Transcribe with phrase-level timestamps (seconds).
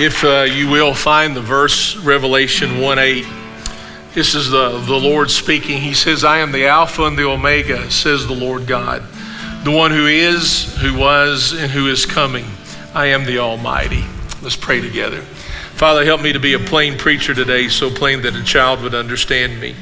[0.00, 3.26] If uh, you will find the verse Revelation 1 8,
[4.14, 5.80] this is the, the Lord speaking.
[5.80, 9.02] He says, I am the Alpha and the Omega, says the Lord God,
[9.64, 12.44] the one who is, who was, and who is coming.
[12.94, 14.04] I am the Almighty.
[14.40, 15.20] Let's pray together.
[15.74, 18.94] Father, help me to be a plain preacher today, so plain that a child would
[18.94, 19.74] understand me.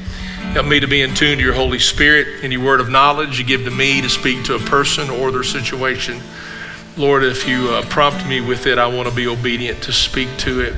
[0.53, 2.43] Help me to be in tune to your Holy Spirit.
[2.43, 5.43] Any word of knowledge you give to me to speak to a person or their
[5.43, 6.19] situation.
[6.97, 10.29] Lord, if you uh, prompt me with it, I want to be obedient to speak
[10.39, 10.73] to it.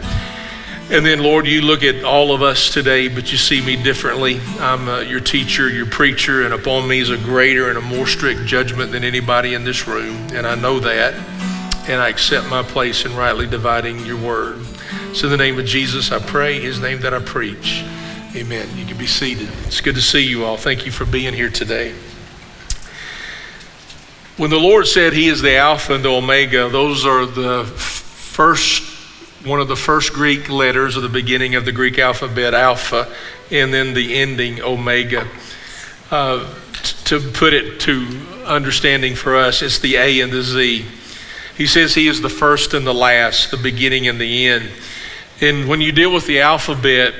[0.91, 4.41] And then, Lord, you look at all of us today, but you see me differently.
[4.59, 8.05] I'm uh, your teacher, your preacher, and upon me is a greater and a more
[8.05, 10.15] strict judgment than anybody in this room.
[10.33, 11.13] And I know that.
[11.87, 14.65] And I accept my place in rightly dividing your word.
[15.13, 17.85] So, in the name of Jesus, I pray, his name that I preach.
[18.35, 18.67] Amen.
[18.75, 19.47] You can be seated.
[19.67, 20.57] It's good to see you all.
[20.57, 21.93] Thank you for being here today.
[24.39, 28.81] When the Lord said He is the Alpha and the Omega, those are the first,
[29.45, 33.13] one of the first Greek letters of the beginning of the Greek alphabet, Alpha,
[33.51, 35.27] and then the ending, Omega.
[36.09, 36.49] Uh,
[37.03, 38.07] to put it to
[38.45, 40.85] understanding for us, it's the A and the Z.
[41.57, 44.69] He says He is the first and the last, the beginning and the end.
[45.41, 47.13] And when you deal with the alphabet,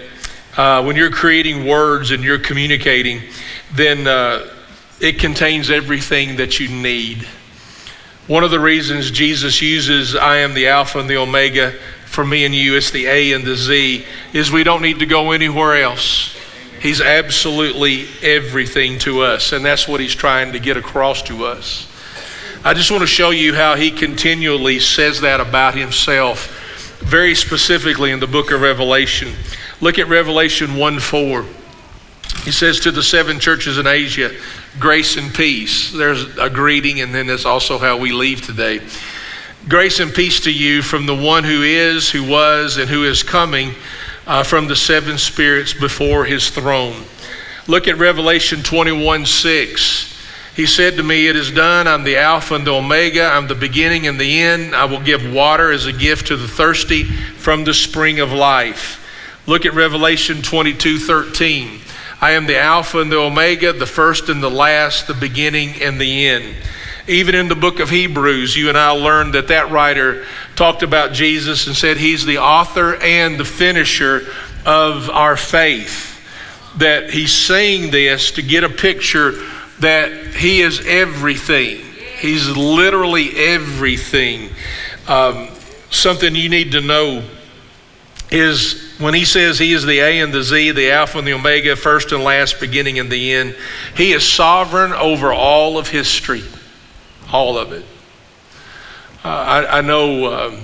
[0.56, 3.24] uh, when you're creating words and you're communicating,
[3.74, 4.56] then uh,
[5.00, 7.28] it contains everything that you need.
[8.28, 11.74] One of the reasons Jesus uses I am the Alpha and the Omega
[12.06, 15.06] for me and you, it's the A and the Z, is we don't need to
[15.06, 16.36] go anywhere else.
[16.82, 21.88] He's absolutely everything to us, and that's what he's trying to get across to us.
[22.64, 28.12] I just want to show you how he continually says that about himself, very specifically
[28.12, 29.34] in the book of Revelation.
[29.80, 31.46] Look at Revelation 1 4.
[32.44, 34.32] He says to the seven churches in Asia,
[34.80, 35.92] grace and peace.
[35.92, 38.82] There's a greeting, and then that's also how we leave today.
[39.68, 43.24] Grace and peace to you from the one who is, who was, and who is
[43.24, 43.74] coming
[44.26, 47.04] uh, from the seven spirits before his throne.
[47.68, 50.10] Look at Revelation 21 6.
[50.56, 51.88] He said to me, It is done.
[51.88, 53.24] I'm the Alpha and the Omega.
[53.24, 54.76] I'm the beginning and the end.
[54.76, 58.98] I will give water as a gift to the thirsty from the spring of life.
[59.46, 61.80] Look at Revelation 22 13.
[62.22, 66.00] I am the Alpha and the Omega, the first and the last, the beginning and
[66.00, 66.54] the end.
[67.08, 70.26] Even in the book of Hebrews, you and I learned that that writer
[70.56, 74.28] talked about Jesus and said he's the author and the finisher
[74.66, 76.22] of our faith.
[76.78, 79.32] That he's saying this to get a picture
[79.80, 81.86] that he is everything.
[82.20, 84.50] He's literally everything.
[85.08, 85.48] Um,
[85.90, 87.24] something you need to know
[88.30, 91.34] is when he says he is the A and the Z, the Alpha and the
[91.34, 93.56] Omega, first and last, beginning and the end,
[93.96, 96.44] he is sovereign over all of history,
[97.32, 97.86] all of it.
[99.24, 100.62] Uh, I, I, know um,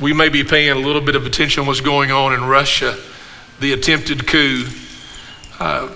[0.00, 2.96] we may be paying a little bit of attention what's going on in Russia,
[3.60, 4.66] the attempted coup
[5.60, 5.88] uh,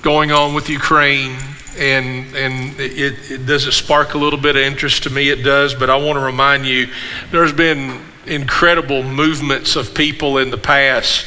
[0.00, 1.36] going on with Ukraine,
[1.78, 5.28] and and it, it does it spark a little bit of interest to me.
[5.28, 6.88] It does, but I want to remind you,
[7.30, 11.26] there's been incredible movements of people in the past,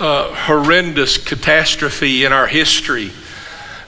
[0.00, 3.12] uh, horrendous catastrophe in our history.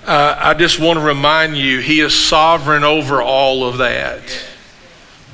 [0.07, 4.23] Uh, I just want to remind you, He is sovereign over all of that.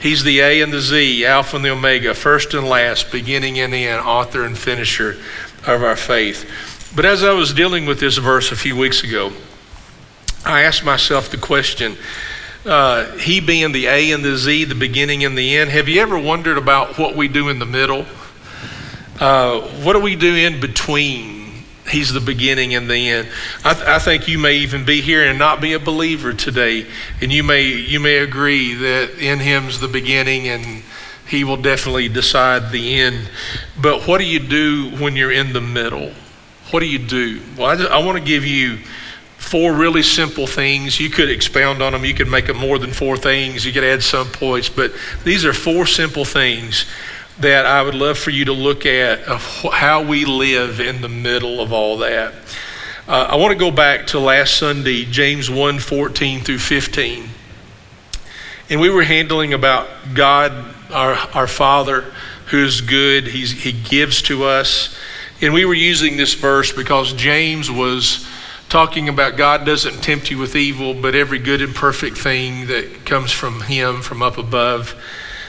[0.01, 3.73] He's the A and the Z, Alpha and the Omega, first and last, beginning and
[3.73, 5.17] end, author and finisher
[5.67, 6.51] of our faith.
[6.97, 9.33] But as I was dealing with this verse a few weeks ago,
[10.45, 11.97] I asked myself the question
[12.65, 15.71] uh, he being the A and the Z, the beginning and the end.
[15.71, 18.07] Have you ever wondered about what we do in the middle?
[19.19, 21.65] Uh, what do we do in between?
[21.89, 23.29] He's the beginning and the end.
[23.65, 26.87] I, th- I, think you may even be here and not be a believer today,
[27.21, 30.83] and you may you may agree that in Him's the beginning, and
[31.29, 33.29] He will definitely decide the end.
[33.81, 36.13] But what do you do when you're in the middle?
[36.71, 37.43] What do you do?
[37.59, 38.79] Well, I, I want to give you
[39.43, 40.99] four really simple things.
[40.99, 42.05] You could expound on them.
[42.05, 43.67] You could make them more than four things.
[43.67, 44.93] You could add some points, but
[45.25, 46.87] these are four simple things
[47.41, 51.09] that I would love for you to look at of how we live in the
[51.09, 52.33] middle of all that.
[53.09, 57.29] Uh, I want to go back to last Sunday, James 1 14 through 15.
[58.71, 60.53] And we were handling about God,
[60.93, 62.13] our, our Father,
[62.47, 64.97] who's good, He's, He gives to us.
[65.41, 68.27] And we were using this verse because James was
[68.73, 73.05] talking about God doesn't tempt you with evil, but every good and perfect thing that
[73.05, 74.95] comes from Him from up above.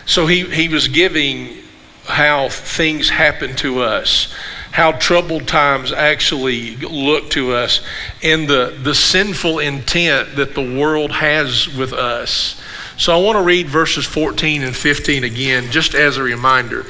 [0.06, 1.56] So he, he was giving
[2.04, 4.36] how things happen to us,
[4.74, 7.80] how troubled times actually look to us,
[8.22, 12.62] and the, the sinful intent that the world has with us.
[12.98, 16.86] So I want to read verses 14 and 15 again, just as a reminder.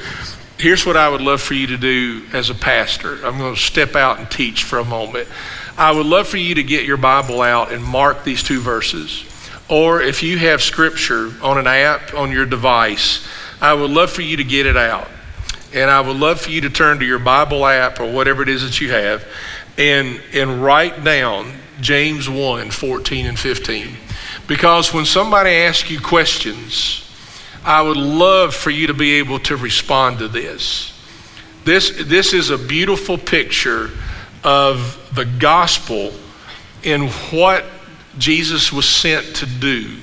[0.58, 3.24] here's what I would love for you to do as a pastor.
[3.24, 5.28] I'm going to step out and teach for a moment.
[5.76, 9.24] I would love for you to get your Bible out and mark these two verses.
[9.68, 13.26] Or if you have scripture on an app on your device,
[13.60, 15.08] I would love for you to get it out.
[15.72, 18.48] And I would love for you to turn to your Bible app or whatever it
[18.48, 19.26] is that you have
[19.76, 23.96] and, and write down James 1 14 and 15.
[24.46, 27.00] Because when somebody asks you questions,
[27.64, 30.92] I would love for you to be able to respond to this.
[31.64, 33.90] This, this is a beautiful picture
[34.44, 36.12] of the gospel
[36.82, 37.64] in what
[38.18, 39.96] Jesus was sent to do.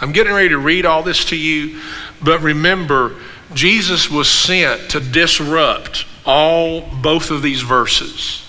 [0.00, 1.80] I'm getting ready to read all this to you,
[2.22, 3.16] but remember,
[3.52, 8.40] Jesus was sent to disrupt all both of these verses.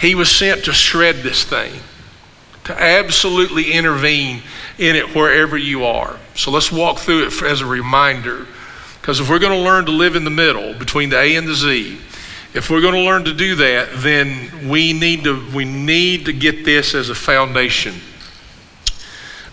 [0.00, 1.72] He was sent to shred this thing,
[2.64, 4.42] to absolutely intervene
[4.78, 6.18] in it wherever you are.
[6.34, 8.46] So let's walk through it as a reminder.
[9.00, 11.46] Because if we're going to learn to live in the middle between the A and
[11.46, 11.98] the Z,
[12.56, 16.32] if we're going to learn to do that, then we need to, we need to
[16.32, 17.94] get this as a foundation.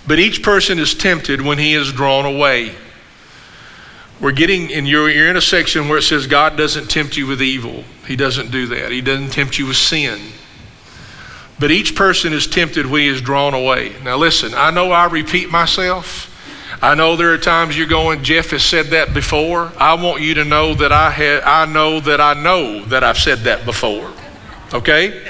[0.08, 2.76] But each person is tempted when he is drawn away.
[4.22, 7.28] We're getting in your, you're in a section where it says God doesn't tempt you
[7.28, 7.84] with evil.
[8.08, 8.92] He doesn't do that.
[8.92, 10.20] He doesn't tempt you with sin.
[11.60, 13.96] But each person is tempted when he is drawn away.
[14.02, 16.33] Now, listen, I know I repeat myself.
[16.84, 19.72] I know there are times you're going, Jeff has said that before.
[19.78, 23.18] I want you to know that I, had, I know that I know that I've
[23.18, 24.12] said that before.
[24.74, 25.26] Okay?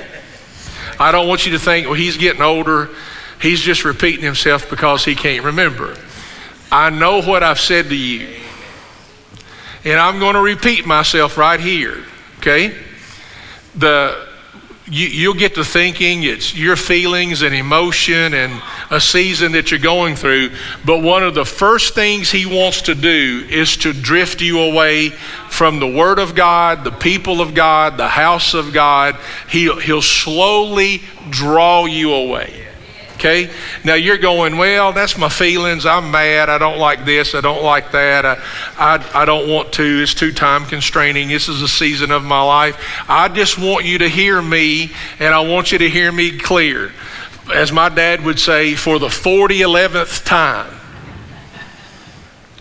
[0.99, 2.89] I don't want you to think, well, he's getting older.
[3.39, 5.95] He's just repeating himself because he can't remember.
[6.71, 8.35] I know what I've said to you.
[9.85, 12.03] And I'm going to repeat myself right here.
[12.39, 12.75] Okay?
[13.75, 14.27] The
[14.89, 19.79] you, will get to thinking it's your feelings and emotion and a season that you're
[19.79, 20.51] going through.
[20.85, 25.09] But one of the first things he wants to do is to drift you away
[25.49, 29.15] from the Word of God, the people of God, the house of God.
[29.49, 32.67] He'll, he'll slowly draw you away.
[33.23, 33.49] Okay?
[33.85, 35.85] Now you're going, well, that's my feelings.
[35.85, 36.49] I'm mad.
[36.49, 37.33] I don't like this.
[37.33, 38.25] I don't like that.
[38.25, 38.37] I,
[38.77, 40.01] I, I don't want to.
[40.03, 41.29] It's too time constraining.
[41.29, 42.77] This is a season of my life.
[43.07, 46.91] I just want you to hear me, and I want you to hear me clear.
[47.53, 50.73] As my dad would say, for the 40 11th time.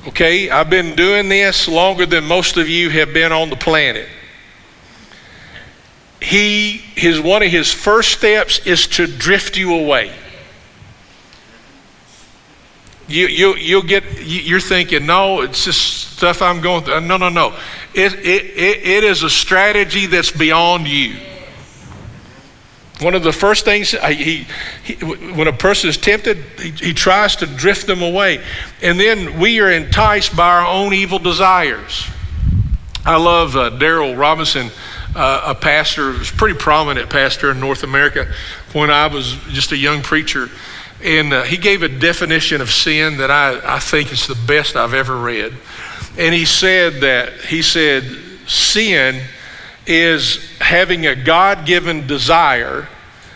[0.06, 0.48] Okay?
[0.48, 4.08] I've been doing this longer than most of you have been on the planet
[6.20, 10.12] he his one of his first steps is to drift you away
[13.08, 17.00] you, you, you'll get, you're thinking, no, it's just stuff I'm going through.
[17.02, 17.54] No, no, no.
[17.94, 21.16] It, it, it, it is a strategy that's beyond you.
[23.00, 24.46] One of the first things, he,
[24.84, 28.40] he, when a person is tempted, he, he, tries to drift them away.
[28.80, 32.06] And then we are enticed by our own evil desires.
[33.04, 34.70] I love uh, Daryl Robinson,
[35.16, 38.32] uh, a pastor, a pretty prominent pastor in North America
[38.72, 40.48] when I was just a young preacher.
[41.02, 44.76] And uh, he gave a definition of sin that I, I think is the best
[44.76, 45.52] I've ever read.
[46.16, 48.04] And he said that, he said,
[48.46, 49.22] sin
[49.86, 52.88] is having a God given desire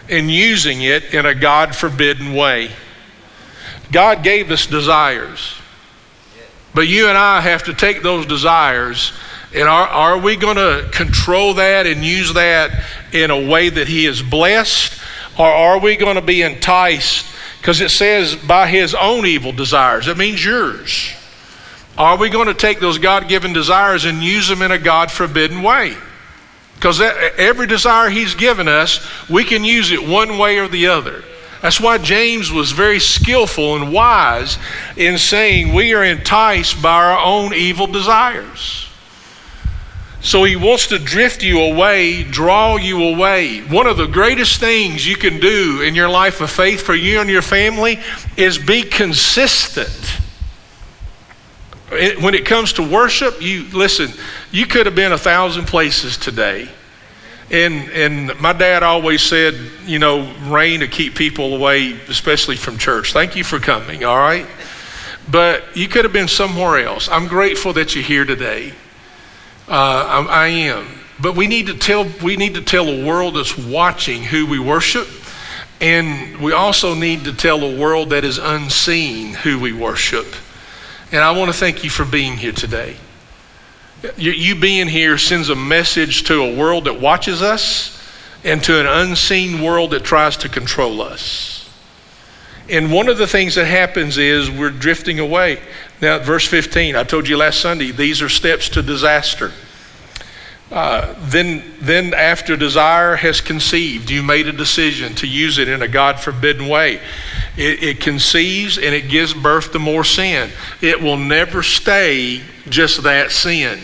[0.08, 2.70] and using it in a God forbidden way.
[3.90, 5.54] God gave us desires.
[6.74, 9.12] But you and I have to take those desires
[9.54, 13.88] and are, are we going to control that and use that in a way that
[13.88, 15.00] He is blessed?
[15.38, 17.24] Or are we going to be enticed
[17.66, 20.06] because it says by his own evil desires.
[20.06, 21.10] It means yours.
[21.98, 25.10] Are we going to take those God given desires and use them in a God
[25.10, 25.96] forbidden way?
[26.76, 31.24] Because every desire he's given us, we can use it one way or the other.
[31.60, 34.58] That's why James was very skillful and wise
[34.96, 38.85] in saying we are enticed by our own evil desires.
[40.26, 43.60] So he wants to drift you away, draw you away.
[43.60, 47.20] One of the greatest things you can do in your life of faith for you
[47.20, 48.00] and your family
[48.36, 50.18] is be consistent.
[52.20, 54.10] When it comes to worship, you listen,
[54.50, 56.68] you could have been a thousand places today.
[57.52, 59.54] And, and my dad always said,
[59.84, 63.12] you know, rain to keep people away, especially from church.
[63.12, 64.48] Thank you for coming, all right?
[65.30, 67.08] But you could have been somewhere else.
[67.08, 68.72] I'm grateful that you're here today.
[69.68, 70.86] Uh, I, I am.
[71.20, 74.58] But we need to tell we need to tell a world that's watching who we
[74.58, 75.08] worship,
[75.80, 80.26] and we also need to tell a world that is unseen who we worship.
[81.10, 82.96] And I want to thank you for being here today.
[84.16, 87.98] You, you being here sends a message to a world that watches us
[88.44, 91.68] and to an unseen world that tries to control us.
[92.68, 95.60] And one of the things that happens is we're drifting away.
[96.00, 99.52] Now, verse 15, I told you last Sunday, these are steps to disaster.
[100.70, 105.80] Uh, then, then, after desire has conceived, you made a decision to use it in
[105.80, 106.96] a God forbidden way.
[107.56, 110.50] It, it conceives and it gives birth to more sin.
[110.80, 113.78] It will never stay just that sin.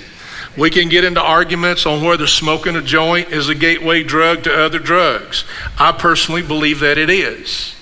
[0.57, 4.53] We can get into arguments on whether smoking a joint is a gateway drug to
[4.53, 5.45] other drugs.
[5.79, 7.77] I personally believe that it is.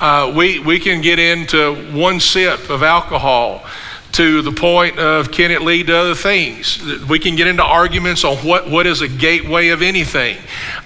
[0.00, 3.64] Uh, we, we can get into one sip of alcohol
[4.14, 6.80] to the point of can it lead to other things?
[7.08, 10.36] We can get into arguments on what, what is a gateway of anything.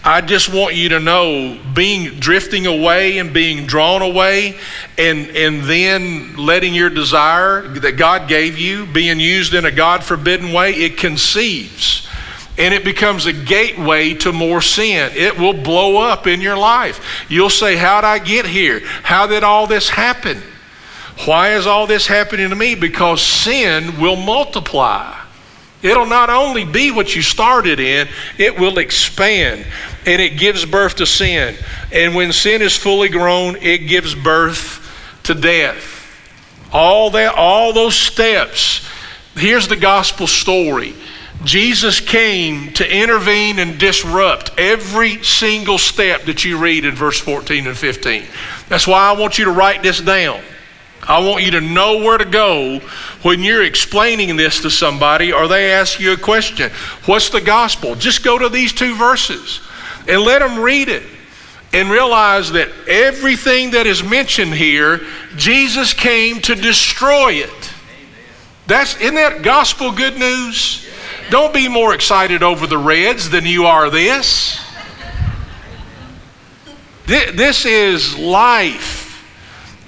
[0.03, 4.57] I just want you to know being drifting away and being drawn away
[4.97, 10.03] and, and then letting your desire that God gave you being used in a God
[10.03, 12.08] forbidden way, it conceives
[12.59, 15.13] and it becomes a gateway to more sin.
[15.15, 17.25] It will blow up in your life.
[17.29, 18.81] You'll say, How'd I get here?
[19.03, 20.43] How did all this happen?
[21.25, 22.75] Why is all this happening to me?
[22.75, 25.15] Because sin will multiply.
[25.83, 29.65] It'll not only be what you started in, it will expand
[30.07, 31.57] and it gives birth to sin.
[31.93, 35.95] And when sin is fully grown, it gives birth to death.
[36.73, 38.89] All that all those steps.
[39.35, 40.95] Here's the gospel story.
[41.45, 47.67] Jesus came to intervene and disrupt every single step that you read in verse 14
[47.67, 48.25] and 15.
[48.69, 50.43] That's why I want you to write this down.
[51.03, 52.81] I want you to know where to go
[53.23, 56.71] when you're explaining this to somebody or they ask you a question.
[57.07, 57.95] What's the gospel?
[57.95, 59.61] Just go to these two verses
[60.09, 61.05] and let them read it
[61.73, 65.03] and realize that everything that is mentioned here,
[65.37, 67.73] Jesus came to destroy it.
[68.67, 70.88] That's isn't that gospel good news?
[71.31, 74.59] Don't be more excited over the Reds than you are this.
[77.07, 79.25] This is life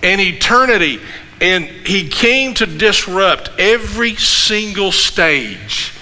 [0.03, 1.01] and eternity.
[1.41, 5.93] And he came to disrupt every single stage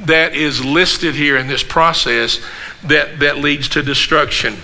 [0.00, 2.40] that is listed here in this process
[2.84, 4.56] that, that leads to destruction.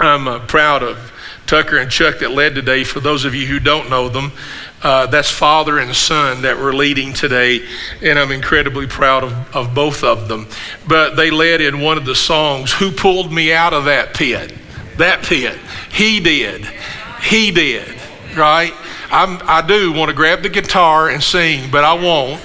[0.00, 1.12] I'm uh, proud of
[1.46, 2.82] Tucker and Chuck that led today.
[2.82, 4.32] For those of you who don't know them,
[4.84, 7.66] uh, that's father and son that were leading today,
[8.02, 10.46] and I'm incredibly proud of, of both of them.
[10.86, 14.54] But they led in one of the songs, Who Pulled Me Out of That Pit?
[14.98, 15.58] That pit.
[15.90, 16.64] He did.
[17.22, 17.98] He did
[18.36, 18.72] right?
[19.10, 22.42] I'm, I do want to grab the guitar and sing, but I won't.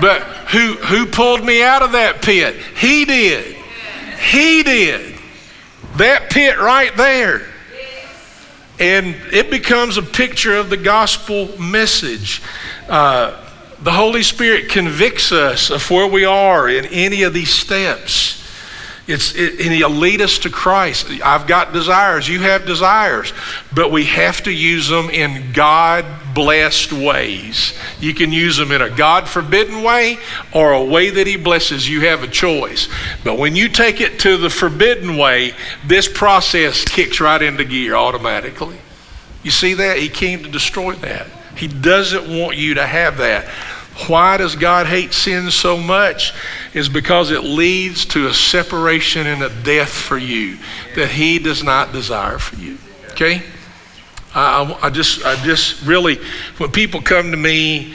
[0.00, 2.56] But who, who pulled me out of that pit?
[2.76, 3.56] He did.
[4.30, 5.16] He did.
[5.96, 7.42] That pit right there.
[8.80, 12.42] And it becomes a picture of the gospel message.
[12.88, 13.44] Uh,
[13.82, 18.42] the Holy Spirit convicts us of where we are in any of these steps.
[19.08, 21.10] It's, it, and he'll lead us to Christ.
[21.24, 22.28] I've got desires.
[22.28, 23.32] You have desires.
[23.74, 27.72] But we have to use them in God blessed ways.
[28.00, 30.18] You can use them in a God forbidden way
[30.52, 31.88] or a way that he blesses.
[31.88, 32.88] You have a choice.
[33.24, 35.54] But when you take it to the forbidden way,
[35.86, 38.76] this process kicks right into gear automatically.
[39.42, 39.96] You see that?
[39.98, 41.28] He came to destroy that.
[41.56, 43.50] He doesn't want you to have that.
[44.06, 46.32] Why does God hate sin so much?
[46.72, 50.58] Is because it leads to a separation and a death for you
[50.94, 52.78] that He does not desire for you.
[53.10, 53.42] Okay?
[54.34, 56.20] I, I just, I just really,
[56.58, 57.94] when people come to me,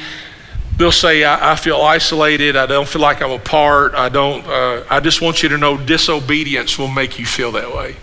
[0.78, 2.56] they'll say, I, I feel isolated.
[2.56, 3.94] I don't feel like I'm a part.
[3.94, 7.74] I don't, uh, I just want you to know disobedience will make you feel that
[7.74, 7.96] way.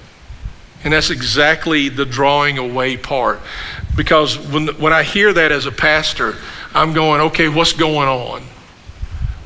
[0.82, 3.40] And that's exactly the drawing away part.
[3.94, 6.36] Because when, when I hear that as a pastor,
[6.74, 8.42] I'm going, okay, what's going on?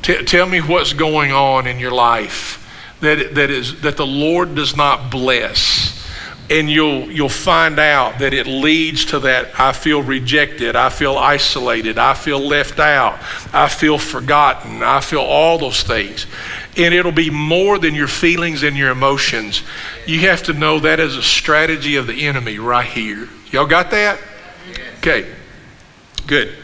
[0.01, 2.61] T- tell me what's going on in your life
[3.01, 5.93] that, that, is, that the Lord does not bless.
[6.47, 11.17] And you'll, you'll find out that it leads to that I feel rejected, I feel
[11.17, 13.19] isolated, I feel left out,
[13.51, 16.27] I feel forgotten, I feel all those things.
[16.77, 19.63] And it'll be more than your feelings and your emotions.
[20.05, 23.27] You have to know that is a strategy of the enemy right here.
[23.49, 24.19] Y'all got that?
[24.99, 25.27] Okay,
[26.27, 26.55] good.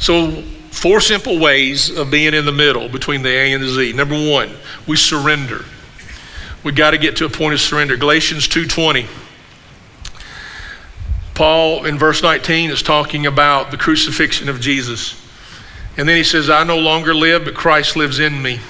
[0.00, 3.92] So, four simple ways of being in the middle between the A and the Z.
[3.92, 4.50] Number one,
[4.86, 5.64] we surrender.
[6.64, 7.96] We got to get to a point of surrender.
[7.96, 9.06] Galatians 2:20.
[11.34, 15.16] Paul in verse 19 is talking about the crucifixion of Jesus.
[15.96, 18.60] And then he says, I no longer live, but Christ lives in me.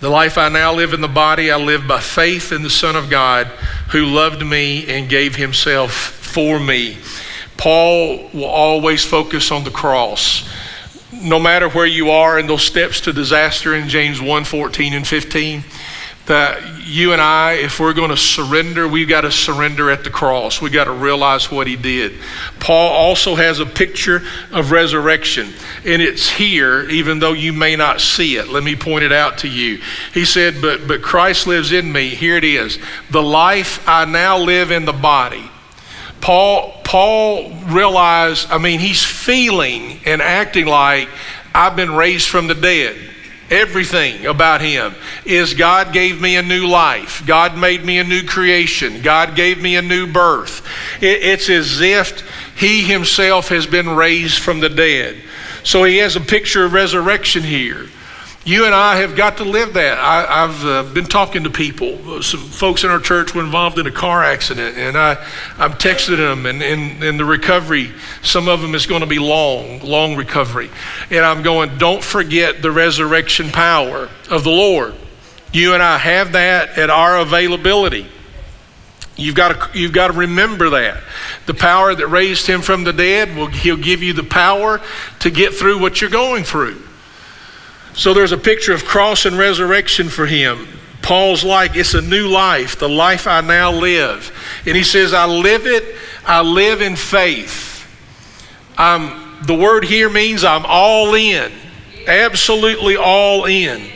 [0.00, 2.94] The life I now live in the body, I live by faith in the Son
[2.94, 3.48] of God
[3.90, 6.98] who loved me and gave himself for me.
[7.58, 10.48] Paul will always focus on the cross.
[11.12, 15.06] No matter where you are in those steps to disaster in James 1 14 and
[15.06, 15.64] 15,
[16.28, 20.10] that you and I, if we're going to surrender, we've got to surrender at the
[20.10, 20.60] cross.
[20.60, 22.20] We've got to realize what he did.
[22.60, 24.22] Paul also has a picture
[24.52, 25.52] of resurrection,
[25.84, 28.48] and it's here, even though you may not see it.
[28.48, 29.80] Let me point it out to you.
[30.12, 32.10] He said, But, but Christ lives in me.
[32.10, 32.78] Here it is.
[33.10, 35.50] The life I now live in the body.
[36.20, 41.08] Paul, Paul realized, I mean, he's feeling and acting like
[41.54, 42.96] I've been raised from the dead.
[43.50, 44.94] Everything about him
[45.24, 47.22] is God gave me a new life.
[47.26, 49.00] God made me a new creation.
[49.00, 50.66] God gave me a new birth.
[51.00, 52.22] It, it's as if
[52.58, 55.16] he himself has been raised from the dead.
[55.64, 57.88] So he has a picture of resurrection here
[58.48, 59.98] you and I have got to live that.
[59.98, 62.22] I, have uh, been talking to people.
[62.22, 65.22] Some folks in our church were involved in a car accident, and I,
[65.58, 69.80] I'm texting them, and in the recovery, some of them is going to be long,
[69.80, 70.70] long recovery.
[71.10, 74.94] And I'm going, don't forget the resurrection power of the Lord.
[75.52, 78.06] You and I have that at our availability.
[79.16, 81.02] You've got, to, you've got to remember that.
[81.44, 84.80] The power that raised him from the dead, will, he'll give you the power
[85.18, 86.87] to get through what you're going through.
[87.98, 90.68] So there's a picture of cross and resurrection for him.
[91.02, 94.32] Paul's like, it's a new life, the life I now live.
[94.64, 97.84] And he says, I live it, I live in faith.
[98.78, 101.50] I'm, the word here means I'm all in,
[102.06, 103.90] absolutely all in.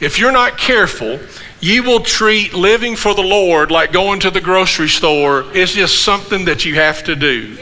[0.00, 1.18] If you're not careful,
[1.58, 5.44] you will treat living for the Lord like going to the grocery store.
[5.52, 7.58] It's just something that you have to do.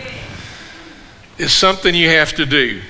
[1.38, 2.82] It's something you have to do.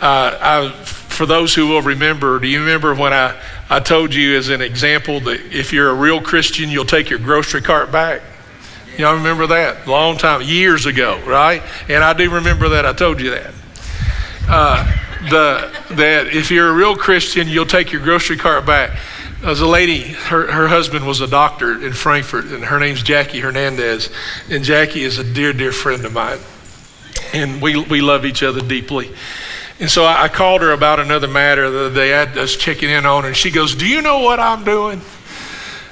[0.00, 0.86] Uh, I
[1.16, 4.60] for those who will remember, do you remember when I, I told you as an
[4.60, 8.20] example that if you're a real Christian, you'll take your grocery cart back?
[8.98, 9.88] Y'all remember that?
[9.88, 11.62] Long time, years ago, right?
[11.88, 12.84] And I do remember that.
[12.84, 13.54] I told you that.
[14.48, 14.84] Uh,
[15.30, 18.98] the, that if you're a real Christian, you'll take your grocery cart back.
[19.40, 23.40] There's a lady, her, her husband was a doctor in Frankfurt, and her name's Jackie
[23.40, 24.10] Hernandez.
[24.50, 26.38] And Jackie is a dear, dear friend of mine.
[27.32, 29.10] And we, we love each other deeply.
[29.78, 33.04] And so I called her about another matter the other day I was checking in
[33.04, 35.02] on and she goes, Do you know what I'm doing?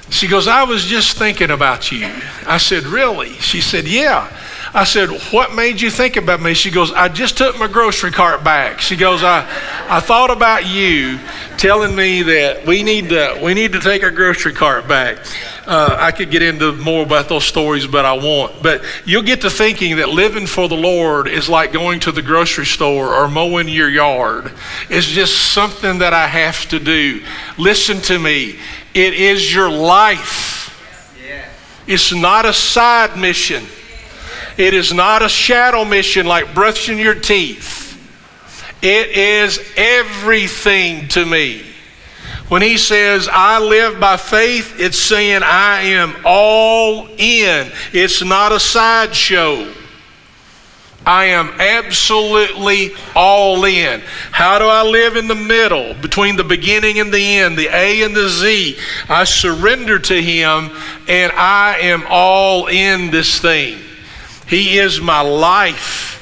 [0.09, 2.09] She goes, I was just thinking about you.
[2.47, 3.33] I said, Really?
[3.33, 4.35] She said, Yeah.
[4.75, 6.53] I said, What made you think about me?
[6.53, 8.81] She goes, I just took my grocery cart back.
[8.81, 9.47] She goes, I,
[9.87, 11.17] I thought about you
[11.55, 15.19] telling me that we need to, we need to take our grocery cart back.
[15.65, 18.61] Uh, I could get into more about those stories, but I won't.
[18.61, 22.21] But you'll get to thinking that living for the Lord is like going to the
[22.21, 24.51] grocery store or mowing your yard.
[24.89, 27.23] It's just something that I have to do.
[27.57, 28.59] Listen to me,
[28.93, 30.53] it is your life.
[31.87, 33.63] It's not a side mission.
[34.57, 37.83] It is not a shadow mission like brushing your teeth.
[38.81, 41.63] It is everything to me.
[42.47, 47.71] When he says, I live by faith, it's saying I am all in.
[47.91, 49.73] It's not a sideshow.
[51.07, 54.01] I am absolutely all in.
[54.31, 58.03] How do I live in the middle between the beginning and the end, the A
[58.03, 58.77] and the Z?
[59.07, 60.71] I surrender to Him
[61.07, 63.79] and I am all in this thing.
[64.47, 66.13] He is my life.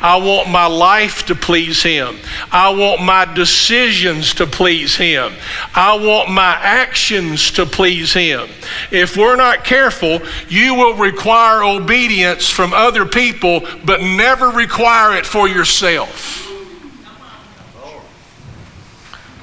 [0.00, 2.18] I want my life to please Him.
[2.52, 5.32] I want my decisions to please Him.
[5.74, 8.48] I want my actions to please Him.
[8.90, 15.24] If we're not careful, you will require obedience from other people, but never require it
[15.24, 16.45] for yourself.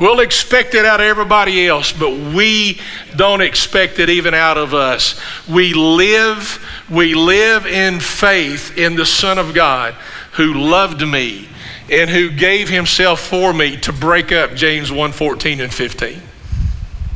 [0.03, 2.77] We'll expect it out of everybody else, but we
[3.15, 5.17] don't expect it even out of us.
[5.47, 9.93] We live, we live in faith in the Son of God
[10.33, 11.47] who loved me
[11.89, 16.21] and who gave himself for me to break up James 1 14 and 15.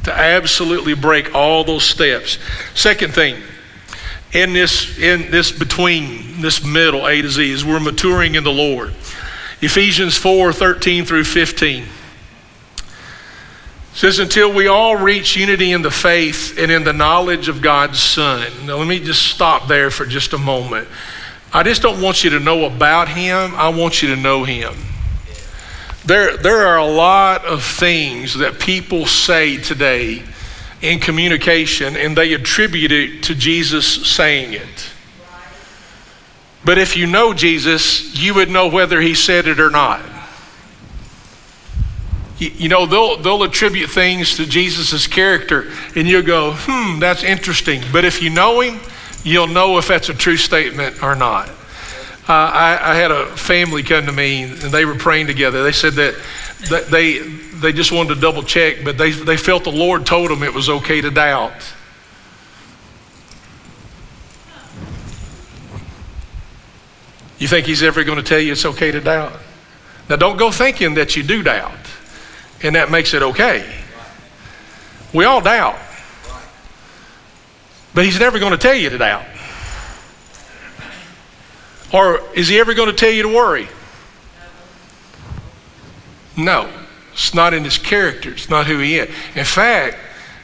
[0.06, 2.38] To absolutely break all those steps.
[2.74, 3.36] Second thing,
[4.32, 8.54] in this, in this between this middle A to Z, is we're maturing in the
[8.54, 8.94] Lord.
[9.60, 11.84] Ephesians 4 13 through 15
[13.98, 18.00] says, until we all reach unity in the faith and in the knowledge of God's
[18.00, 18.48] Son.
[18.68, 20.88] Now, let me just stop there for just a moment.
[21.52, 24.76] I just don't want you to know about him, I want you to know him.
[26.06, 30.22] There, there are a lot of things that people say today
[30.80, 34.92] in communication, and they attribute it to Jesus saying it.
[36.64, 40.02] But if you know Jesus, you would know whether he said it or not
[42.40, 47.82] you know, they'll, they'll attribute things to Jesus' character, and you'll go, hmm, that's interesting.
[47.92, 48.80] But if you know him,
[49.24, 51.50] you'll know if that's a true statement or not.
[52.30, 55.64] Uh, I, I, had a family come to me, and they were praying together.
[55.64, 56.16] They said that
[56.92, 60.44] they, they just wanted to double check, but they, they felt the Lord told them
[60.44, 61.54] it was okay to doubt.
[67.40, 69.34] You think He's ever going to tell you it's okay to doubt?
[70.10, 71.87] Now, don't go thinking that you do doubt
[72.64, 73.70] and that makes it okay.
[75.14, 75.78] We all doubt.
[77.94, 79.26] But he's never going to tell you to doubt.
[81.94, 83.68] Or is he ever going to tell you to worry?
[86.36, 86.70] No.
[87.14, 88.32] It's not in his character.
[88.32, 89.10] It's not who he is.
[89.36, 89.98] In fact,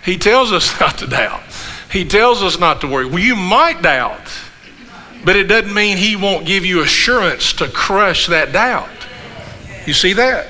[0.04, 1.44] he tells us not to doubt.
[1.92, 3.06] He tells us not to worry.
[3.06, 4.22] Well, you might doubt,
[5.24, 8.90] but it doesn't mean he won't give you assurance to crush that doubt.
[9.86, 10.48] You see that?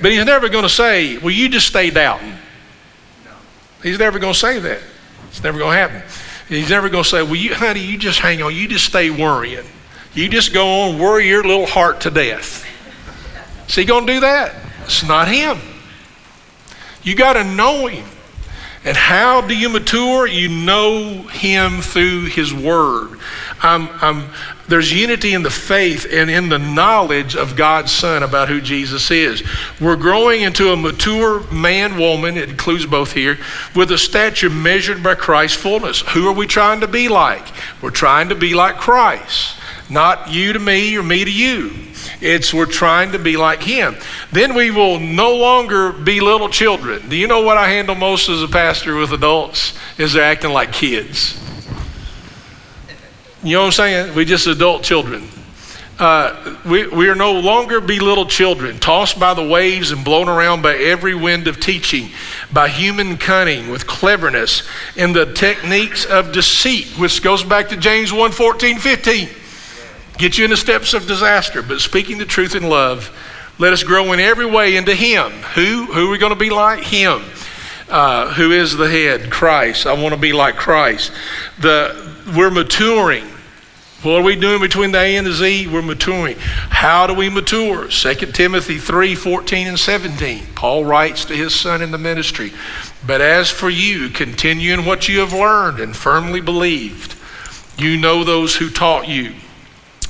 [0.00, 2.34] But he's never going to say, Well, you just stay doubting.
[3.82, 4.80] He's never going to say that.
[5.28, 6.02] It's never going to happen.
[6.48, 8.54] He's never going to say, Well, you, honey, you just hang on.
[8.54, 9.64] You just stay worrying.
[10.14, 12.66] You just go on, worry your little heart to death.
[13.68, 14.54] Is he going to do that?
[14.84, 15.58] It's not him.
[17.02, 18.06] You got to know him.
[18.84, 20.26] And how do you mature?
[20.26, 23.18] You know him through his word.
[23.62, 24.30] I'm, I'm,
[24.68, 29.10] there's unity in the faith and in the knowledge of God's Son about who Jesus
[29.10, 29.42] is.
[29.80, 33.38] We're growing into a mature man, woman, it includes both here,
[33.74, 36.00] with a stature measured by Christ's fullness.
[36.00, 37.46] Who are we trying to be like?
[37.80, 39.56] We're trying to be like Christ.
[39.88, 41.72] Not you to me or me to you.
[42.20, 43.96] It's we're trying to be like him.
[44.30, 47.08] Then we will no longer be little children.
[47.08, 49.76] Do you know what I handle most as a pastor with adults?
[49.98, 51.38] Is they're acting like kids.
[53.42, 54.14] You know what I'm saying?
[54.14, 55.28] We just adult children.
[55.98, 60.28] Uh, we, we are no longer be little children, tossed by the waves and blown
[60.28, 62.08] around by every wind of teaching,
[62.52, 68.12] by human cunning, with cleverness, in the techniques of deceit, which goes back to James
[68.12, 69.28] 1 14, 15
[70.18, 73.10] get you in the steps of disaster, but speaking the truth in love,
[73.58, 75.30] let us grow in every way into Him.
[75.54, 75.86] Who?
[75.86, 76.84] Who are we going to be like?
[76.84, 77.22] Him.
[77.88, 79.30] Uh, who is the head?
[79.30, 79.86] Christ.
[79.86, 81.12] I want to be like Christ.
[81.58, 83.26] The, we're maturing.
[84.02, 85.68] What are we doing between the A and the Z?
[85.68, 86.36] We're maturing.
[86.38, 87.86] How do we mature?
[87.86, 90.46] 2 Timothy 3 14 and 17.
[90.56, 92.52] Paul writes to his son in the ministry,
[93.06, 97.14] But as for you, continue in what you have learned and firmly believed.
[97.78, 99.34] You know those who taught you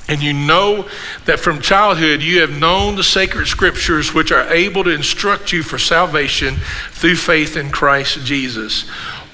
[0.08, 0.88] and you know
[1.24, 5.62] that from childhood you have known the sacred scriptures which are able to instruct you
[5.62, 6.56] for salvation
[6.90, 8.84] through faith in Christ Jesus.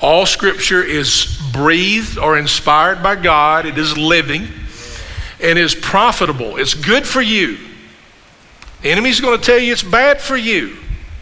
[0.01, 4.47] All scripture is breathed or inspired by God, it is living
[5.43, 6.57] and is profitable.
[6.57, 7.59] It's good for you.
[8.83, 10.77] The enemy's going to tell you it's bad for you.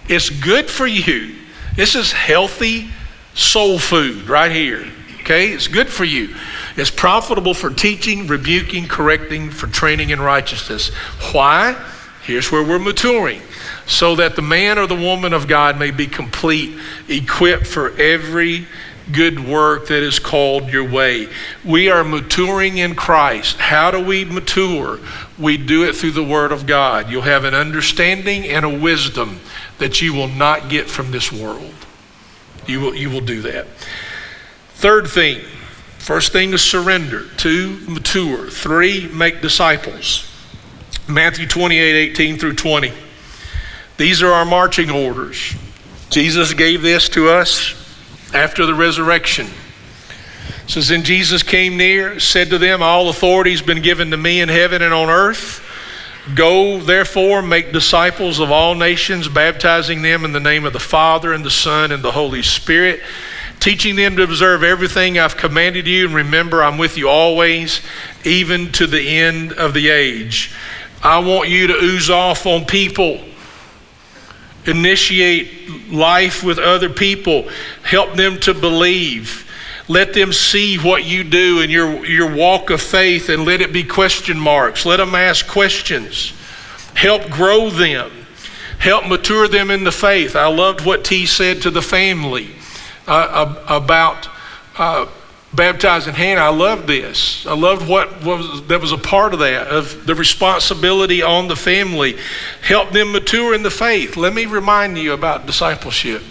[0.08, 1.34] It's good for you.
[1.74, 2.88] This is healthy
[3.34, 4.86] soul food right here.
[5.20, 5.52] Okay?
[5.52, 6.36] It's good for you
[6.76, 10.88] It's profitable for teaching, rebuking, correcting, for training in righteousness.
[11.32, 11.76] Why?
[12.22, 13.40] Here's where we're maturing.
[13.86, 18.66] So that the man or the woman of God may be complete, equipped for every
[19.12, 21.28] good work that is called your way.
[21.64, 23.58] We are maturing in Christ.
[23.58, 24.98] How do we mature?
[25.38, 27.08] We do it through the Word of God.
[27.08, 29.38] You'll have an understanding and a wisdom
[29.78, 31.74] that you will not get from this world.
[32.66, 33.68] You will, you will do that.
[34.74, 35.40] Third thing,
[36.06, 37.24] First thing is surrender.
[37.36, 38.48] Two, mature.
[38.48, 40.30] Three, make disciples.
[41.08, 42.92] Matthew 28 18 through 20.
[43.96, 45.54] These are our marching orders.
[46.10, 47.74] Jesus gave this to us
[48.34, 49.46] after the resurrection.
[49.46, 54.16] It says, Then Jesus came near, said to them, All authority has been given to
[54.16, 55.62] me in heaven and on earth.
[56.34, 61.32] Go, therefore, make disciples of all nations, baptizing them in the name of the Father,
[61.32, 63.00] and the Son, and the Holy Spirit
[63.60, 67.80] teaching them to observe everything I've commanded you, and remember, I'm with you always,
[68.24, 70.54] even to the end of the age.
[71.02, 73.20] I want you to ooze off on people,
[74.66, 77.48] initiate life with other people,
[77.82, 79.42] help them to believe.
[79.88, 83.72] Let them see what you do in your, your walk of faith and let it
[83.72, 84.84] be question marks.
[84.84, 86.32] Let them ask questions.
[86.94, 88.10] Help grow them.
[88.78, 90.34] Help mature them in the faith.
[90.34, 92.50] I loved what T said to the family
[93.06, 94.28] uh, about
[94.76, 95.06] uh,
[95.56, 96.42] baptizing Hannah.
[96.42, 97.46] I love this.
[97.46, 101.56] I loved what was that was a part of that of the responsibility on the
[101.56, 102.16] family.
[102.62, 104.16] Help them mature in the faith.
[104.16, 106.22] Let me remind you about discipleship.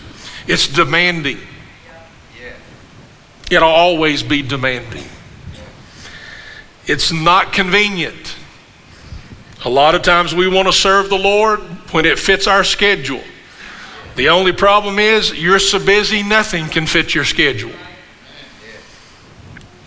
[0.47, 1.39] It's demanding.
[3.51, 5.05] It'll always be demanding.
[6.87, 8.35] It's not convenient.
[9.63, 11.59] A lot of times we want to serve the Lord
[11.91, 13.23] when it fits our schedule.
[14.15, 17.71] The only problem is you're so busy, nothing can fit your schedule.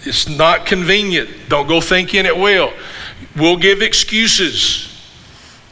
[0.09, 1.31] It's not convenient.
[1.49, 2.73] Don't go thinking it will.
[3.37, 4.87] We'll give excuses.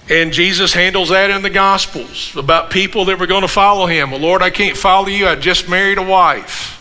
[0.08, 4.12] And Jesus handles that in the Gospels about people that were going to follow him.
[4.12, 5.26] Well, Lord, I can't follow you.
[5.26, 6.74] I just married a wife.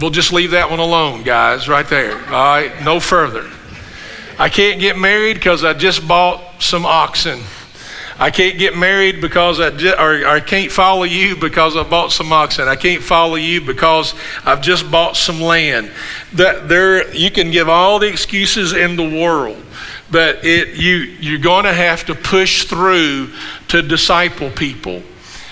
[0.00, 2.16] We'll just leave that one alone, guys, right there.
[2.26, 3.50] All right, no further.
[4.38, 7.40] I can't get married because I just bought some oxen.
[8.22, 11.82] I can't get married because I just, or, or I can't follow you because I
[11.82, 12.68] bought some oxen.
[12.68, 15.90] I can't follow you because I've just bought some land.
[16.34, 19.60] That there, you can give all the excuses in the world,
[20.08, 23.32] but it you you're going to have to push through
[23.66, 25.02] to disciple people.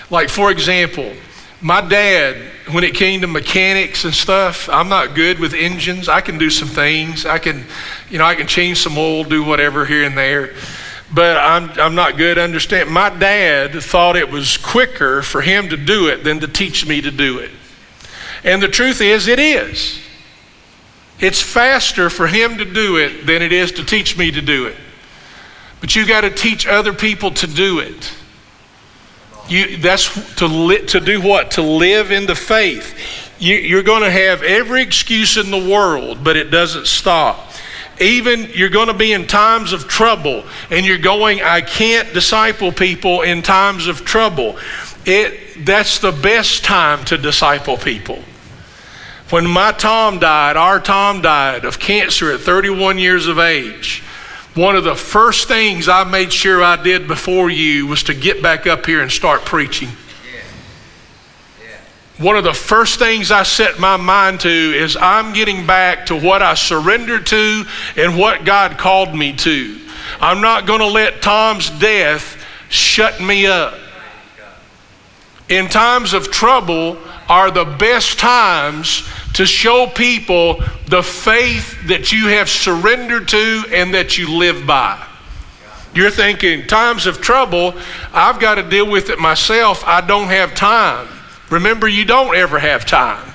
[0.09, 1.13] Like for example,
[1.61, 2.37] my dad,
[2.71, 6.09] when it came to mechanics and stuff, I'm not good with engines.
[6.09, 7.27] I can do some things.
[7.27, 7.65] I can,
[8.11, 10.55] you know, I can change some oil, do whatever here and there
[11.13, 12.93] but I'm, I'm not good at understanding.
[12.93, 17.01] My dad thought it was quicker for him to do it than to teach me
[17.01, 17.51] to do it.
[18.45, 20.01] And the truth is, it is.
[21.19, 24.67] It's faster for him to do it than it is to teach me to do
[24.67, 24.77] it.
[25.81, 28.13] But you got to teach other people to do it.
[29.49, 31.53] You, that's to, li- to do what?
[31.53, 32.95] To live in the faith.
[33.39, 37.50] You, you're going to have every excuse in the world, but it doesn't stop
[38.01, 42.73] even you're going to be in times of trouble and you're going i can't disciple
[42.73, 44.59] people in times of trouble.
[45.05, 48.23] It that's the best time to disciple people.
[49.31, 54.03] When my tom died our tom died of cancer at 31 years of age
[54.55, 58.43] one of the first things i made sure i did before you was to get
[58.43, 59.89] back up here and start preaching
[62.21, 66.17] one of the first things I set my mind to is I'm getting back to
[66.21, 67.65] what I surrendered to
[67.97, 69.79] and what God called me to.
[70.21, 73.75] I'm not going to let Tom's death shut me up.
[75.49, 82.29] In times of trouble are the best times to show people the faith that you
[82.29, 85.03] have surrendered to and that you live by.
[85.95, 87.75] You're thinking, times of trouble,
[88.13, 89.83] I've got to deal with it myself.
[89.87, 91.09] I don't have time.
[91.51, 93.33] Remember, you don't ever have time.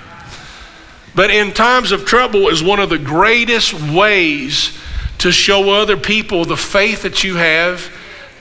[1.14, 4.78] But in times of trouble is one of the greatest ways
[5.20, 7.92] to show other people the faith that you have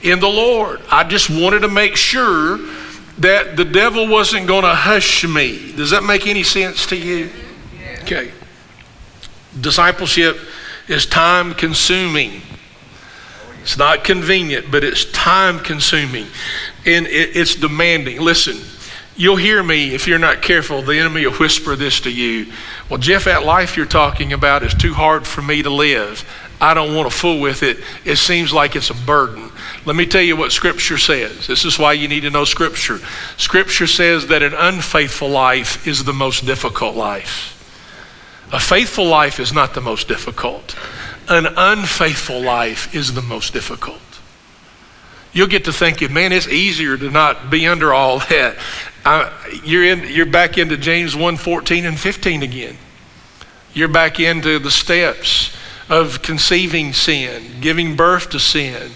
[0.01, 0.81] in the Lord.
[0.91, 2.57] I just wanted to make sure
[3.19, 5.71] that the devil wasn't going to hush me.
[5.73, 7.29] Does that make any sense to you?
[8.01, 8.31] Okay.
[9.59, 10.37] Discipleship
[10.87, 12.41] is time consuming.
[13.61, 16.27] It's not convenient, but it's time consuming
[16.85, 18.19] and it's demanding.
[18.19, 18.57] Listen,
[19.17, 20.81] You'll hear me if you're not careful.
[20.81, 22.51] The enemy will whisper this to you.
[22.89, 26.29] Well, Jeff, that life you're talking about is too hard for me to live.
[26.59, 27.77] I don't want to fool with it.
[28.03, 29.51] It seems like it's a burden.
[29.85, 31.47] Let me tell you what Scripture says.
[31.47, 32.99] This is why you need to know Scripture.
[33.37, 37.51] Scripture says that an unfaithful life is the most difficult life.
[38.51, 40.75] A faithful life is not the most difficult,
[41.27, 43.99] an unfaithful life is the most difficult
[45.35, 48.55] you'll get to thinking, man, it's easier to not be under all that.
[49.05, 49.31] Uh,
[49.63, 52.77] you're, in, you're back into James 1 14 and 15 again.
[53.73, 55.55] You're back into the steps
[55.89, 58.91] of conceiving sin, giving birth to sin,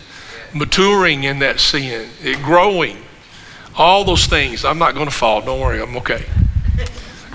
[0.54, 2.98] maturing in that sin, it growing.
[3.78, 4.66] All those things.
[4.66, 5.42] I'm not going to fall.
[5.42, 5.82] Don't worry.
[5.82, 6.26] I'm okay.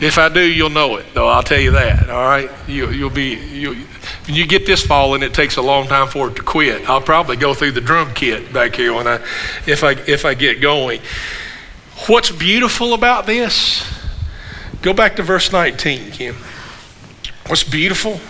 [0.00, 1.28] If I do, you'll know it, though.
[1.28, 2.10] I'll tell you that.
[2.10, 2.50] All right.
[2.66, 3.36] You, will be.
[3.36, 3.74] You,
[4.26, 6.88] when you get this falling, it takes a long time for it to quit.
[6.90, 9.24] I'll probably go through the drum kit back here when I,
[9.66, 11.00] if I if I get going.
[12.06, 13.82] What's beautiful about this?
[14.82, 16.34] Go back to verse 19, Kim.
[17.46, 18.20] What's beautiful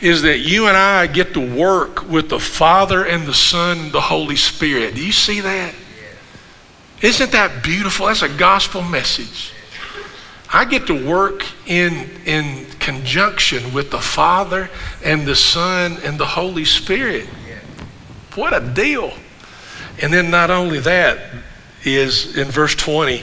[0.00, 3.92] is that you and I get to work with the Father and the Son and
[3.92, 4.94] the Holy Spirit.
[4.94, 5.74] Do you see that?
[7.02, 8.06] Isn't that beautiful?
[8.06, 9.52] That's a gospel message.
[10.52, 14.70] I get to work in, in conjunction with the Father
[15.04, 17.26] and the Son and the Holy Spirit.
[18.34, 19.12] What a deal.
[20.00, 21.18] And then not only that,
[21.94, 23.22] is in verse 20,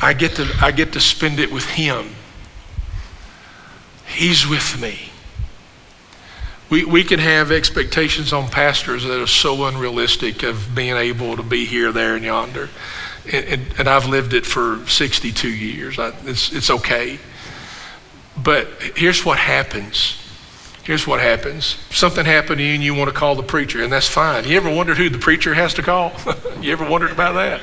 [0.00, 2.14] I get to, I get to spend it with Him.
[4.06, 5.10] He's with me.
[6.70, 11.42] We, we can have expectations on pastors that are so unrealistic of being able to
[11.42, 12.70] be here, there, and yonder.
[13.30, 15.98] And, and, and I've lived it for 62 years.
[15.98, 17.18] I, it's, it's okay.
[18.36, 20.23] But here's what happens.
[20.84, 21.78] Here's what happens.
[21.90, 24.44] Something happened to you and you want to call the preacher, and that's fine.
[24.44, 26.12] You ever wondered who the preacher has to call?
[26.60, 27.62] you ever wondered about that?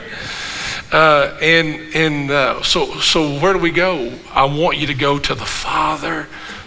[0.92, 4.12] Uh, and and uh, so so where do we go?
[4.34, 6.24] I want you to go to the Father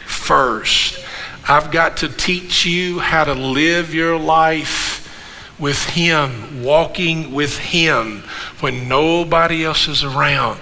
[0.07, 1.05] first.
[1.47, 4.95] I've got to teach you how to live your life
[5.59, 8.23] with Him, walking with Him
[8.61, 10.59] when nobody else is around.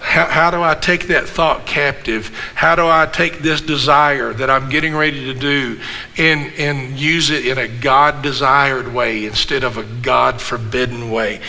[0.00, 2.28] How, how, do I take that thought captive?
[2.54, 5.80] How do I take this desire that I'm getting ready to do
[6.16, 11.40] and, and use it in a God desired way instead of a God forbidden way?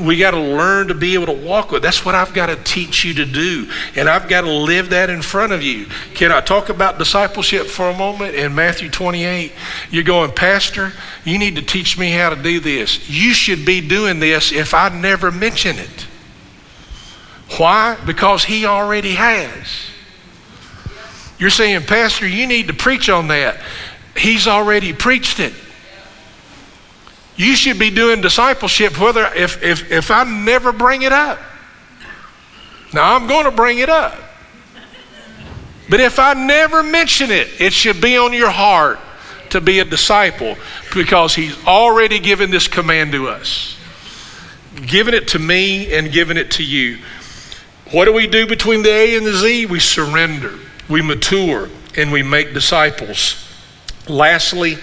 [0.00, 1.82] we got to learn to be able to walk with.
[1.82, 3.70] That's what I've got to teach you to do.
[3.96, 5.86] And I've got to live that in front of you.
[6.14, 8.34] Can I talk about discipleship for a moment?
[8.34, 9.52] In Matthew 28,
[9.90, 10.92] you're going, Pastor,
[11.24, 13.08] you need to teach me how to do this.
[13.08, 16.06] You should be doing this if I never mention it.
[17.58, 17.96] Why?
[18.06, 19.90] Because he already has.
[21.38, 23.60] You're saying, Pastor, you need to preach on that.
[24.16, 25.54] He's already preached it.
[27.36, 31.38] You should be doing discipleship whether if, if, if I never bring it up.
[32.92, 34.14] Now I'm going to bring it up.
[35.88, 38.98] But if I never mention it, it should be on your heart
[39.50, 40.56] to be a disciple
[40.94, 43.76] because he's already given this command to us.
[44.86, 46.98] Given it to me and given it to you.
[47.92, 49.66] What do we do between the A and the Z?
[49.66, 50.54] We surrender,
[50.88, 53.48] we mature, and we make disciples.
[54.08, 54.78] Lastly,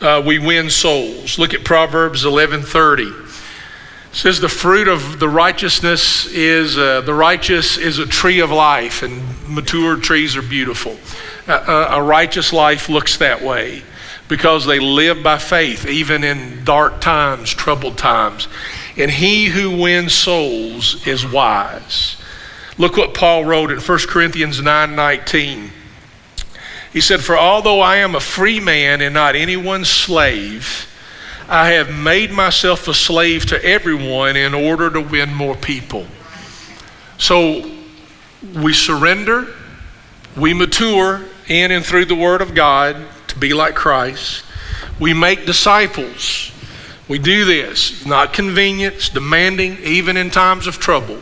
[0.00, 1.38] uh, we win souls.
[1.38, 3.06] Look at Proverbs 11:30.
[3.06, 8.50] It says the fruit of the righteousness is uh, the righteous is a tree of
[8.50, 10.98] life, and mature trees are beautiful.
[11.46, 13.82] Uh, a righteous life looks that way
[14.26, 18.48] because they live by faith, even in dark times, troubled times.
[18.96, 22.16] And he who wins souls is wise.
[22.78, 25.70] Look what Paul wrote in 1 Corinthians 9 19.
[26.92, 30.86] He said, For although I am a free man and not anyone's slave,
[31.48, 36.06] I have made myself a slave to everyone in order to win more people.
[37.18, 37.70] So
[38.54, 39.48] we surrender,
[40.36, 42.96] we mature in and through the Word of God
[43.28, 44.44] to be like Christ.
[44.98, 46.52] We make disciples.
[47.08, 51.20] We do this, not convenient, it's demanding, even in times of trouble.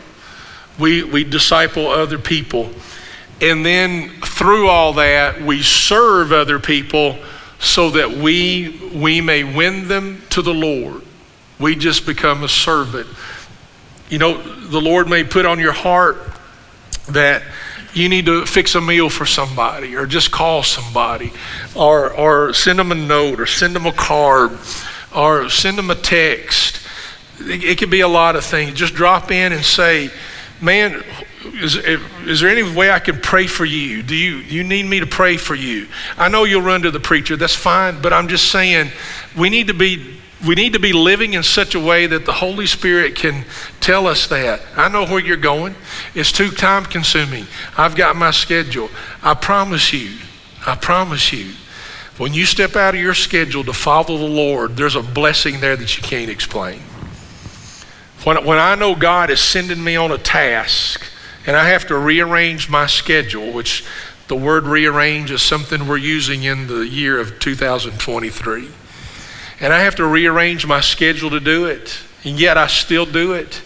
[0.79, 2.69] We, we disciple other people.
[3.41, 7.17] And then through all that, we serve other people
[7.59, 11.01] so that we, we may win them to the Lord.
[11.59, 13.07] We just become a servant.
[14.09, 16.17] You know, the Lord may put on your heart
[17.09, 17.43] that
[17.93, 21.33] you need to fix a meal for somebody or just call somebody
[21.75, 24.57] or, or send them a note or send them a card
[25.15, 26.79] or send them a text.
[27.39, 28.73] It, it could be a lot of things.
[28.73, 30.11] Just drop in and say,
[30.61, 31.03] man,
[31.61, 34.03] is, is there any way I can pray for you?
[34.03, 35.87] Do you, you need me to pray for you?
[36.17, 38.91] I know you'll run to the preacher, that's fine, but I'm just saying
[39.37, 42.31] we need to be we need to be living in such a way that the
[42.31, 43.43] Holy Spirit can
[43.81, 44.61] tell us that.
[44.75, 45.75] I know where you're going.
[46.15, 47.45] It's too time consuming.
[47.77, 48.89] I've got my schedule.
[49.21, 50.17] I promise you,
[50.65, 51.55] I promise you,
[52.17, 55.75] when you step out of your schedule to follow the Lord, there's a blessing there
[55.75, 56.81] that you can't explain.
[58.23, 61.01] When, when I know God is sending me on a task
[61.45, 63.85] and I have to rearrange my schedule, which
[64.27, 68.69] the word rearrange is something we're using in the year of 2023.
[69.61, 73.33] And I have to rearrange my schedule to do it, and yet I still do
[73.33, 73.61] it.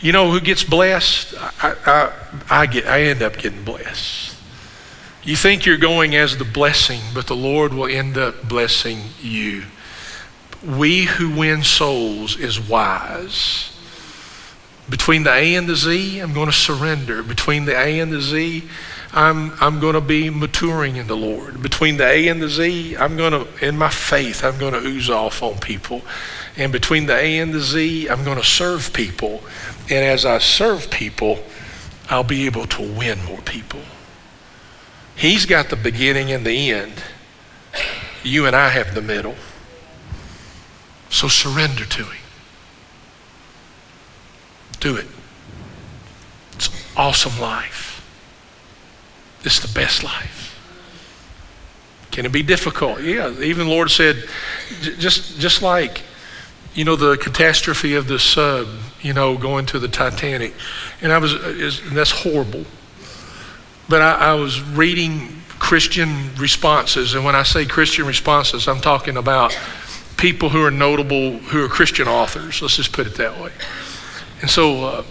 [0.00, 1.34] You know who gets blessed?
[1.38, 2.12] I, I,
[2.48, 4.34] I, get, I end up getting blessed.
[5.22, 9.64] You think you're going as the blessing, but the Lord will end up blessing you.
[10.64, 13.70] We who win souls is wise.
[14.90, 17.22] Between the A and the Z, I'm going to surrender.
[17.22, 18.64] Between the A and the Z,
[19.12, 21.62] I'm, I'm going to be maturing in the Lord.
[21.62, 24.80] Between the A and the Z, I'm going to, in my faith, I'm going to
[24.80, 26.02] ooze off on people.
[26.56, 29.42] And between the A and the Z, I'm going to serve people.
[29.84, 31.38] And as I serve people,
[32.08, 33.80] I'll be able to win more people.
[35.14, 36.94] He's got the beginning and the end.
[38.24, 39.36] You and I have the middle.
[41.10, 42.19] So surrender to Him.
[44.80, 45.06] Do it.
[46.54, 47.88] It's awesome life.
[49.44, 50.46] It's the best life.
[52.10, 53.02] Can it be difficult?
[53.02, 53.30] Yeah.
[53.40, 54.24] Even the Lord said,
[54.98, 56.02] just just like,
[56.74, 58.68] you know, the catastrophe of the sub,
[59.00, 60.54] you know, going to the Titanic,
[61.00, 62.64] and I was, uh, and that's horrible.
[63.88, 69.16] But I, I was reading Christian responses, and when I say Christian responses, I'm talking
[69.16, 69.56] about
[70.16, 72.60] people who are notable, who are Christian authors.
[72.60, 73.50] Let's just put it that way.
[74.40, 75.04] And so uh,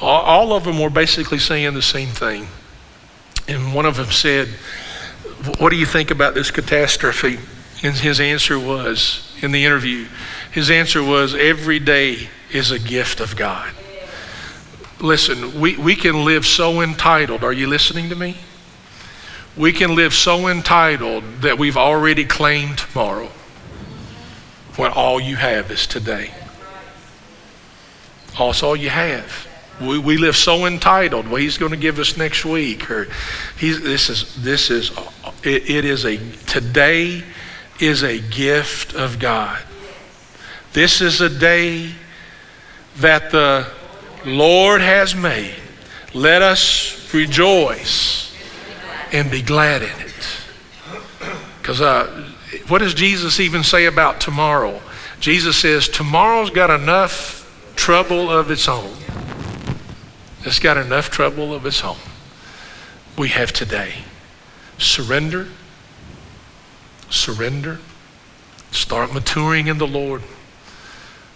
[0.00, 2.48] all of them were basically saying the same thing.
[3.46, 4.48] And one of them said,
[5.58, 7.38] What do you think about this catastrophe?
[7.82, 10.06] And his answer was, in the interview,
[10.52, 13.72] his answer was, Every day is a gift of God.
[15.00, 17.42] Listen, we, we can live so entitled.
[17.42, 18.36] Are you listening to me?
[19.56, 23.30] We can live so entitled that we've already claimed tomorrow
[24.76, 26.32] when all you have is today.
[28.38, 29.46] That's all you have.
[29.80, 31.26] We, we live so entitled.
[31.26, 33.08] Well, he's going to give us next week, or
[33.58, 34.90] he's, this is this is
[35.42, 37.22] it, it is a today
[37.80, 39.58] is a gift of God.
[40.72, 41.92] This is a day
[42.98, 43.66] that the
[44.26, 45.56] Lord has made.
[46.12, 48.36] Let us rejoice
[49.12, 50.14] and be glad in it.
[51.60, 52.28] Because uh,
[52.68, 54.80] what does Jesus even say about tomorrow?
[55.20, 57.39] Jesus says, Tomorrow's got enough
[57.76, 58.96] trouble of its own.
[60.44, 61.98] It's got enough trouble of its own.
[63.18, 64.04] We have today.
[64.78, 65.48] Surrender.
[67.10, 67.80] Surrender.
[68.70, 70.22] Start maturing in the Lord.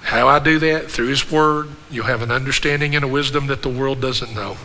[0.03, 0.91] How I do that?
[0.91, 1.69] Through His Word.
[1.91, 4.57] You'll have an understanding and a wisdom that the world doesn't know.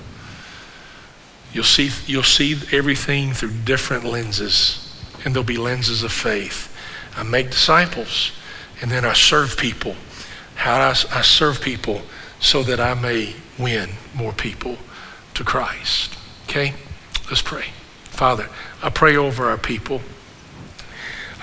[1.51, 6.73] You'll see, you'll see everything through different lenses, and there'll be lenses of faith.
[7.17, 8.31] I make disciples,
[8.81, 9.95] and then I serve people.
[10.59, 12.01] How do I, I serve people
[12.39, 14.77] so that I may win more people
[15.35, 16.17] to Christ.
[16.43, 16.73] Okay?
[17.27, 17.67] Let's pray.
[18.05, 18.49] Father,
[18.83, 20.01] I pray over our people.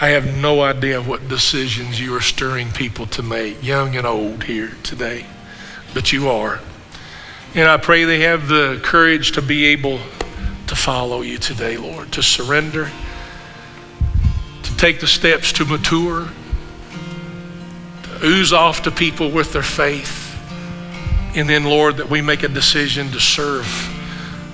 [0.00, 4.44] I have no idea what decisions you are stirring people to make, young and old,
[4.44, 5.24] here today,
[5.94, 6.60] but you are.
[7.54, 9.98] And I pray they have the courage to be able
[10.66, 12.90] to follow you today, Lord, to surrender,
[14.62, 16.28] to take the steps to mature,
[18.24, 20.22] ooze off to people with their faith.
[21.34, 23.66] And then, Lord, that we make a decision to serve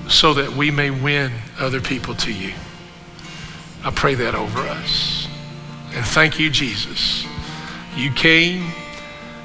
[0.09, 2.53] so that we may win other people to you.
[3.85, 5.29] I pray that over us.
[5.95, 7.27] And thank you, Jesus.
[7.97, 8.73] You came,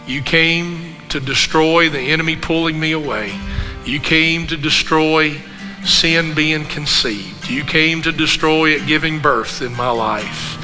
[0.06, 3.38] you came to destroy the enemy pulling me away.
[3.86, 5.42] You came to destroy
[5.84, 7.50] sin being conceived.
[7.50, 10.57] You came to destroy it giving birth in my life.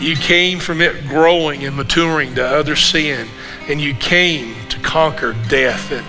[0.00, 3.28] You came from it growing and maturing to other sin.
[3.68, 6.04] And you came to conquer death that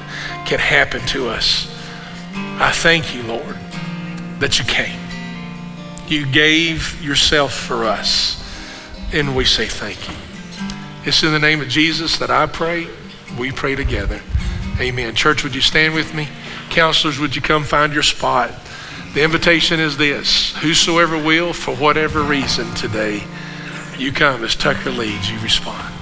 [0.46, 1.68] can happen to us.
[2.34, 3.58] I thank you, Lord,
[4.40, 5.00] that you came.
[6.08, 8.36] You gave yourself for us.
[9.12, 10.16] And we say thank you.
[11.06, 12.88] It's in the name of Jesus that I pray.
[13.38, 14.22] We pray together.
[14.80, 15.16] Amen.
[15.16, 16.28] Church, would you stand with me?
[16.70, 18.52] Counselors, would you come find your spot?
[19.14, 23.24] The invitation is this Whosoever will, for whatever reason today,
[24.00, 25.99] you come as Tucker leads, you respond.